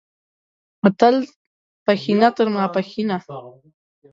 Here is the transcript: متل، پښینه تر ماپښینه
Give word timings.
متل، 0.83 1.15
پښینه 1.83 2.29
تر 2.37 2.47
ماپښینه 2.55 3.17